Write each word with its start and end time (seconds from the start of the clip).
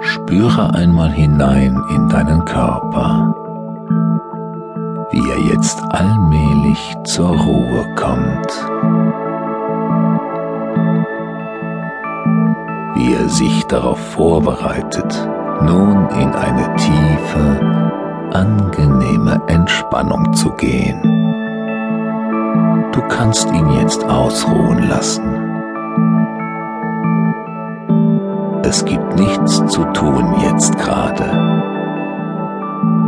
Spüre 0.00 0.74
einmal 0.74 1.10
hinein 1.10 1.78
in 1.94 2.08
deinen 2.08 2.44
Körper, 2.46 3.34
wie 5.10 5.30
er 5.30 5.38
jetzt 5.52 5.78
allmählich 5.90 6.96
zur 7.04 7.28
Ruhe 7.28 7.94
kommt, 7.96 8.50
wie 12.94 13.12
er 13.12 13.28
sich 13.28 13.66
darauf 13.66 13.98
vorbereitet, 13.98 15.28
nun 15.62 16.08
in 16.18 16.32
eine 16.32 16.74
tiefe, 16.76 17.60
angenehme 18.32 19.42
Entspannung 19.48 20.32
zu 20.32 20.50
gehen. 20.52 21.29
Du 22.92 23.02
kannst 23.02 23.48
ihn 23.52 23.70
jetzt 23.80 24.04
ausruhen 24.04 24.88
lassen. 24.88 25.22
Es 28.64 28.84
gibt 28.84 29.16
nichts 29.16 29.64
zu 29.68 29.84
tun 29.92 30.34
jetzt 30.42 30.76
gerade. 30.76 31.24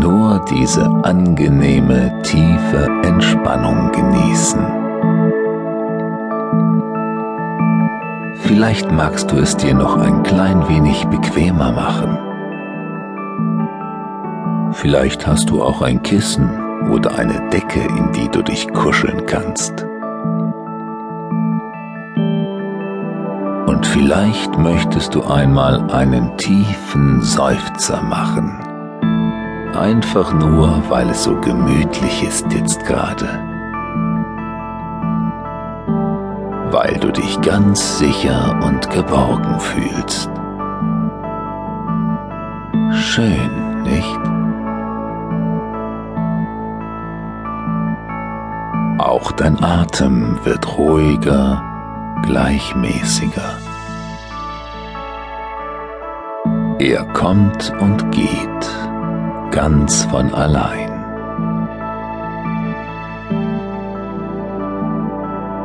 Nur 0.00 0.44
diese 0.48 0.88
angenehme, 1.02 2.12
tiefe 2.22 2.88
Entspannung 3.02 3.90
genießen. 3.90 4.60
Vielleicht 8.36 8.92
magst 8.92 9.32
du 9.32 9.36
es 9.36 9.56
dir 9.56 9.74
noch 9.74 9.96
ein 9.96 10.22
klein 10.22 10.68
wenig 10.68 11.04
bequemer 11.08 11.72
machen. 11.72 12.18
Vielleicht 14.72 15.26
hast 15.26 15.50
du 15.50 15.62
auch 15.62 15.82
ein 15.82 16.02
Kissen 16.02 16.63
oder 16.90 17.18
eine 17.18 17.48
Decke, 17.50 17.80
in 17.80 18.12
die 18.12 18.28
du 18.28 18.42
dich 18.42 18.72
kuscheln 18.72 19.26
kannst. 19.26 19.86
Und 23.66 23.86
vielleicht 23.86 24.58
möchtest 24.58 25.14
du 25.14 25.24
einmal 25.24 25.90
einen 25.90 26.36
tiefen 26.36 27.22
Seufzer 27.22 28.02
machen. 28.02 28.60
Einfach 29.74 30.32
nur, 30.32 30.82
weil 30.88 31.10
es 31.10 31.24
so 31.24 31.34
gemütlich 31.40 32.22
ist 32.22 32.46
jetzt 32.52 32.84
gerade. 32.86 33.28
Weil 36.70 36.96
du 37.00 37.10
dich 37.10 37.40
ganz 37.40 37.98
sicher 37.98 38.60
und 38.64 38.88
geborgen 38.90 39.58
fühlst. 39.58 40.30
Schön, 42.92 43.82
nicht? 43.82 44.33
Auch 49.04 49.32
dein 49.32 49.62
Atem 49.62 50.42
wird 50.44 50.78
ruhiger, 50.78 51.62
gleichmäßiger. 52.22 53.58
Er 56.78 57.04
kommt 57.12 57.70
und 57.80 58.10
geht 58.12 58.70
ganz 59.50 60.04
von 60.06 60.32
allein. 60.32 60.90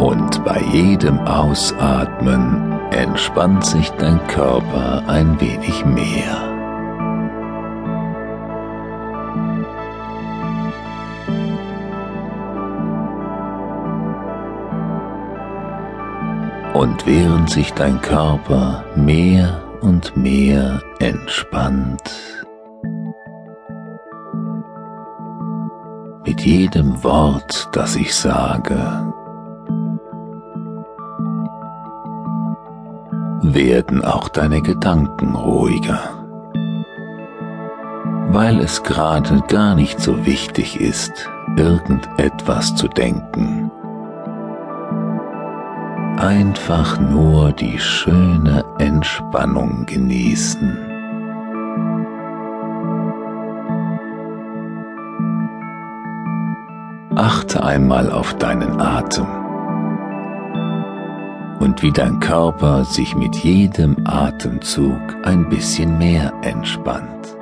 Und 0.00 0.44
bei 0.44 0.60
jedem 0.72 1.20
Ausatmen 1.20 2.80
entspannt 2.90 3.64
sich 3.64 3.90
dein 3.90 4.18
Körper 4.26 5.04
ein 5.06 5.40
wenig 5.40 5.84
mehr. 5.84 6.59
Und 16.72 17.04
während 17.04 17.50
sich 17.50 17.72
dein 17.72 18.00
Körper 18.00 18.84
mehr 18.94 19.60
und 19.80 20.16
mehr 20.16 20.80
entspannt, 21.00 22.02
mit 26.24 26.42
jedem 26.42 27.02
Wort, 27.02 27.68
das 27.72 27.96
ich 27.96 28.14
sage, 28.14 28.76
werden 33.42 34.04
auch 34.04 34.28
deine 34.28 34.62
Gedanken 34.62 35.34
ruhiger, 35.34 36.00
weil 38.28 38.60
es 38.60 38.84
gerade 38.84 39.42
gar 39.48 39.74
nicht 39.74 39.98
so 39.98 40.24
wichtig 40.24 40.80
ist, 40.80 41.28
irgendetwas 41.56 42.76
zu 42.76 42.86
denken 42.86 43.59
einfach 46.20 47.00
nur 47.00 47.52
die 47.52 47.78
schöne 47.78 48.62
Entspannung 48.78 49.86
genießen. 49.86 50.76
Achte 57.16 57.64
einmal 57.64 58.10
auf 58.12 58.34
deinen 58.34 58.80
Atem 58.80 59.26
und 61.58 61.82
wie 61.82 61.92
dein 61.92 62.20
Körper 62.20 62.84
sich 62.84 63.14
mit 63.14 63.36
jedem 63.36 63.96
Atemzug 64.04 65.00
ein 65.24 65.48
bisschen 65.48 65.96
mehr 65.98 66.32
entspannt. 66.42 67.39